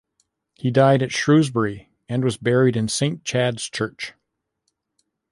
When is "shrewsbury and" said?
1.11-2.23